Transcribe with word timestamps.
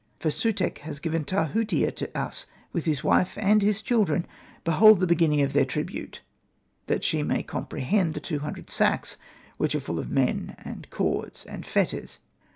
For 0.19 0.31
Sutekh 0.31 0.79
has 0.79 0.97
given 0.99 1.23
Tahutia 1.25 1.91
to 1.97 2.17
us, 2.17 2.47
with 2.73 2.85
his 2.85 3.03
wife 3.03 3.37
and 3.39 3.61
his 3.61 3.83
children; 3.83 4.25
behold 4.63 4.99
the 4.99 5.05
beginning 5.05 5.43
of 5.43 5.53
their 5.53 5.63
tribute,' 5.63 6.21
that 6.87 7.03
she 7.03 7.21
may 7.21 7.43
comprehend 7.43 8.15
the 8.15 8.19
two 8.19 8.39
hundred 8.39 8.65
sacks^ 8.65 9.15
which 9.57 9.75
are 9.75 9.79
full 9.79 9.99
of 9.99 10.09
men 10.09 10.55
and 10.65 10.89
cords 10.89 11.45
and 11.45 11.67
fetters.'' 11.67 12.17